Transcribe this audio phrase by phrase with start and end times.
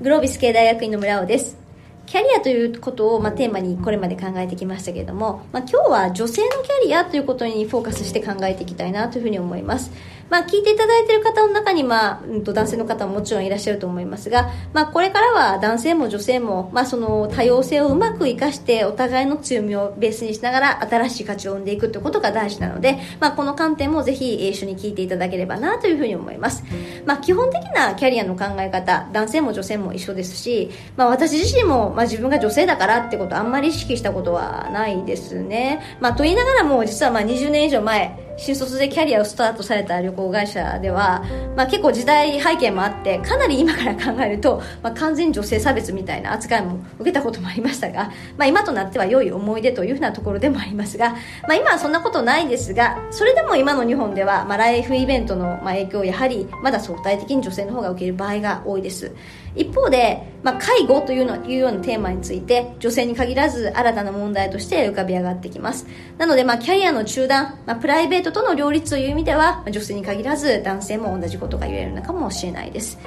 [0.00, 1.56] グロービス系大学院の村尾です。
[2.06, 9.90] キャリアということを、まあ、テーマにこれまで考えてきましたけれども、まあ、今日は女性のキャリアということにフォーカスして考えていきたいなというふうに思います
[10.30, 26.64] まあ、聞いていただいている方の中に、まあ、男性の方ももちろんいらっしゃると思いますが、まあ、これからは男性も女性も、まあ、その多様性をうまく生かしてお互いの強みをベースにしながら新しい価値を生んでいくということが大事なので、まあ、この観点もぜひ一緒に聞いていただければなというふうに思います、
[27.06, 41.24] まあ、基本的なキャリアの考え方男性も女性も一緒ですし、まあ、私自身も、まあ、自分が女性だからってことあんまり意識したことはないですね、まあ、と言いながらも実はまあ20年以上前新卒でキャリアをスタートされた旅行会社では、
[41.56, 51.18] まあ、結構時代背景もあってかなり今から考えると、まあ、完全女性差別みたいな扱いも受けたこともありましたが、まあ、今となっては良い思い出というふうなところでもありますが、ま
[51.50, 59.12] あ、今はそんなことないですがそれでも今の日本では、まあ、ライフイベントの影響をやはりまだ相対的に女性の方が受ける場合が多いです。
[59.58, 65.86] 一方で、まあ、介護というのいうようなテーマについて女性に限らず新たな問題として浮かび上がってきます。
[66.16, 72.98] なので、まあ、キャリアの中断、まあ、プライベートとの両立という意味では女性に限らず男性も同じことが言えるのかもしれないです。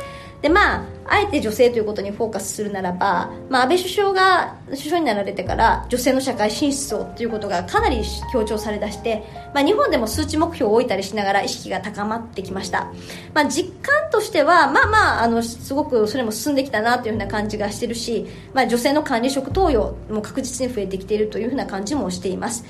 [0.41, 12.91] でまああえて女性ということにフォーカスするならば、まあ、安倍首相が首相になられてから女性の社会進出をということがかなり強調されだして、まあ、日本でも数値目標を置いたりしながら意識が高まってきました、
[13.33, 22.63] まあ、実感としてはまあまああのすごくそれも進んできたなというふうな感じがしてるし、まあ、女性の管理職登用も確実に増えてきているというふうな感じもしています。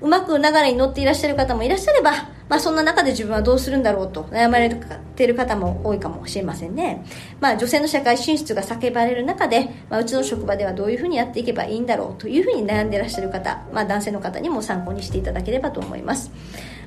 [0.00, 7.04] うまく流れに乗っていらっしゃる方もいらっしゃれば、まあ、そんな中で自分はどうするんだろうと悩まれている方も多いかもしれませんね、
[7.40, 16.30] まあ、女性の社会進出が叫ばれる中で、まあ、うちの職場ではどういうふうにやっていけばいいんだろうというふうに悩んでいらっしゃる方、まあ、男性の方にも参考にしていただければと思います。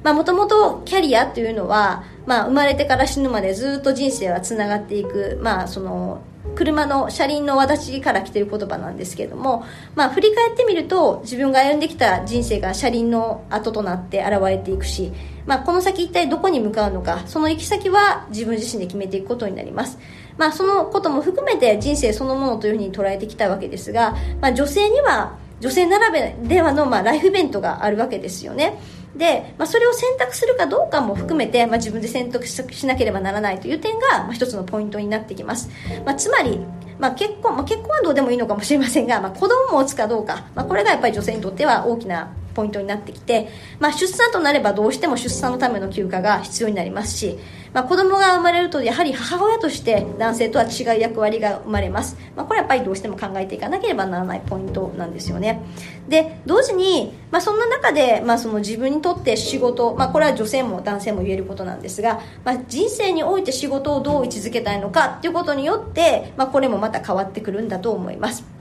[0.03, 6.21] もともとキャリアというのは、まあ、生まれてから死ぬまでずっと人生はつながっていく、まあ、その
[6.55, 9.65] 車の車輪の私から来てる言葉なんですけれども、
[9.95, 15.11] まあ、振り返ってみると自分が歩んできた人生が車輪の後となって現れていくし、
[15.45, 19.99] まあ、この先一体どこに向かうのかその行き先は自分自身で決めていくことになります、
[20.37, 28.79] まあ、そのことも含めて人生そのものというふうに捉えてきたわけですが、まあ、女性には女性ならではの、まあ、ライフイベントがあるわけですよね。
[29.15, 35.69] で、まあ、それを選択するかどうかも含めて、まあ、自分で選択しなければならないという点が、まあ、一つのポイントになってきます、
[36.05, 36.59] まあ、つまり、
[36.99, 47.37] まあ、結婚、まあ、結婚はどうでもいいのかもしれませんが、まあ、子供を持つかどうか、まあ、これがやっぱり女性にとっては大きなポイントになってきて、まあ、出産となればどうしても出産のための休暇が必要になりますし、
[47.71, 55.61] まあ、子供が生まれるとやはり母親として男性とは違う役割が生まれます、まあ、これはやっぱりどうしても考えていかなければならないポイントなんですよね。
[56.09, 68.56] で同時に、まあ、そんな中で、まあ、その自分にとって仕事、まあ、これは女性も男性も言えることなんですが、まあ、人生において仕事をどう位置づけたいのかということによって、まあ、これもまた変わってくるんだと思います。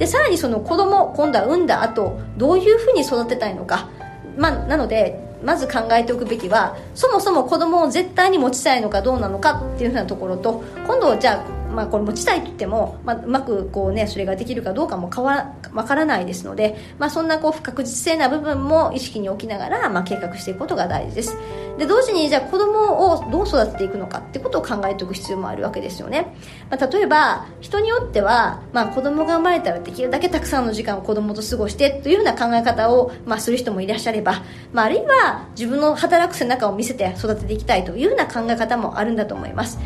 [0.00, 3.88] でさらにその子供今度は産んだ後どういうふうに育てたいのか。
[4.36, 21.36] まあ、なのでまず考えておくべきはそもそも子供を絶対に持ちたいのかどうなのかっていうふうなところと今度じゃあまあ、これ持ちたいと言っても、まあ、うまくこう、ね、それができるかどうかも変わわからないですので、まあ、そんなこう不確実性な部分も意識に置きながら、まあ、計画していくことが大事です。
[21.80, 26.36] で同時にじゃあ子供をどう育てていくのかってことを考えておく必要もあるわけですよね、
[26.68, 34.42] まあ、例えば人によっては、まあ、子供が生まれたらできるだけたくさんの時間を子供と過ごしてというような考え方を、まあ、する人もいらっしゃれば、
[34.74, 39.78] まあ、あるいは自分の働く背中を見せて育てていきたいというような考え方もあるんだと思います。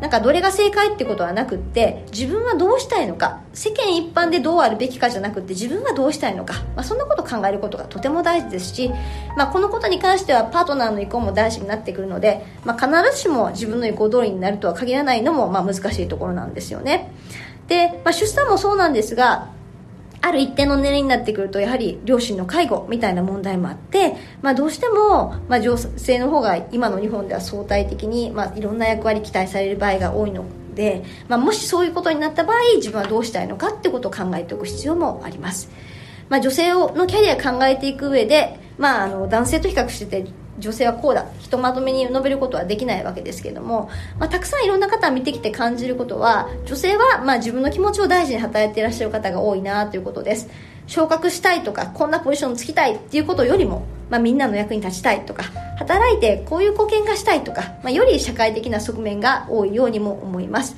[0.00, 8.90] なんかどれが正解ってことはなくって自分はどうしたいのか世間一般でどうあるべきかじゃなくって自分はどうしたいのか、まあ、そんなことを考えることがとても大事ですし、
[9.36, 17.12] まあ、このことに関してはパートナーの意向も大事になってくるので、まあ、必ずしも自分の意向通りになるとは限らないのもまあ難しいところなんですよね。
[17.68, 19.48] で、まあ、出産もそうなんですが
[20.22, 30.44] ある一定の年齢になってくるとやはり両親の介護みたいな問題もあって、まあ、どうしても、まあ、女性の方が今の日本では相対的に、まあ、いろんな役割期待される場合が多いの
[30.74, 35.70] で、まあ、もしそういうことになった場合自分はどうしたいのかってことを考えておく必要もあります、
[36.28, 41.26] まあ、女性のキャリア考えていく上で、まあ、あの男性と比較してて女性はこうだ。
[41.38, 50.48] ひとまとめに述べることはできないわけですけども、まあ、たくさんいろんな方を見てきて感じることは女性はま自分の気持ちを大事に働いていらっしゃる方が多いなということです。
[50.86, 55.44] 昇格したいとかこんなポジションつきたいっていうことよりも、まあ、みんなの役に立ちたいとか
[55.78, 60.76] 働いてこういう貢献がしたいとか、まあ、より社会的な側面が多いようにも思います。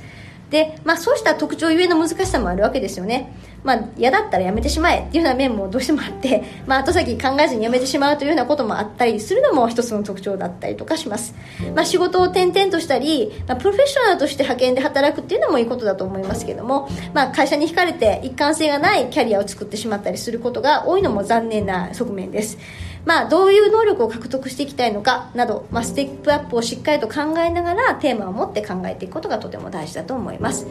[0.51, 3.33] で、まあ、そうした特徴ゆえの難しさもあるわけですよね。
[3.64, 11.35] まあ、嫌だったらやめてしまえっていうような面もどうしてもあって、 まあ、後先考えずにやめてしまうというようなこともあったりするのも一つの特徴だったりとかします、
[11.75, 22.58] まあ、仕事を転々としたり、まあ、プロフェッショナルとして派遣で働くっていうのもいいことだと思いますけども、まあ、会社に惹かれて一貫性がないキャリアを作ってしまったりすることが多いのも残念な側面です。
[23.05, 30.67] まあ、どういう能力を獲得していきたいのかなど、まあ、ステップアップをしっかりと考えながらテーマを持って考えていくことがとても大事だと思います。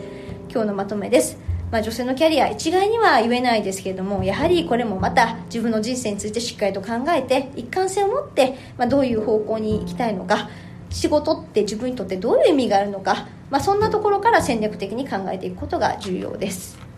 [0.49, 1.50] 今日のまとめです。
[1.71, 10.49] まあ、女性のキャリア一概には言えないですけれどもやはりこれもまた自分の人生についてしっかりと考えて一貫性を持って、まあ、どういう方向に行きたいのか
[10.89, 16.90] 仕事って自分にとってどういう意味があるのか、まあ、そんなところから戦略的に考えていくことが重要です。